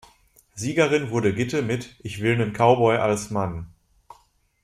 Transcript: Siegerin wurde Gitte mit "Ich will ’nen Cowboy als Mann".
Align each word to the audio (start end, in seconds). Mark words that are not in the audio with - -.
Siegerin 0.55 1.11
wurde 1.11 1.31
Gitte 1.31 1.61
mit 1.61 1.95
"Ich 1.99 2.23
will 2.23 2.35
’nen 2.35 2.53
Cowboy 2.53 2.97
als 2.97 3.29
Mann". 3.29 3.67